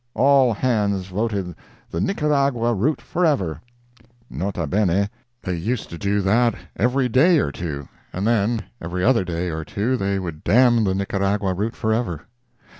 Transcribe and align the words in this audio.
All 0.15 0.55
hands 0.55 1.05
voted 1.09 1.53
"the 1.91 2.01
Nicaragua 2.01 2.73
route 2.73 2.99
forever!" 3.01 3.61
[N.B.—They 4.33 5.55
used 5.55 5.91
to 5.91 5.97
do 5.99 6.21
that 6.21 6.55
every 6.75 7.07
day 7.07 7.37
or 7.37 7.51
two—and 7.51 8.25
then 8.25 8.63
every 8.81 9.03
other 9.03 9.23
day 9.23 9.49
or 9.49 9.63
two 9.63 9.97
they 9.97 10.17
would 10.17 10.43
damn 10.43 10.85
the 10.85 10.95
Nicaragua 10.95 11.53
route 11.53 11.75
forever. 11.75 12.25